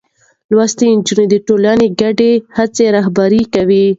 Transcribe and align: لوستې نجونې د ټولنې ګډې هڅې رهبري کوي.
لوستې 0.51 0.87
نجونې 0.97 1.25
د 1.29 1.35
ټولنې 1.47 1.87
ګډې 2.01 2.31
هڅې 2.57 2.85
رهبري 2.95 3.43
کوي. 3.53 3.85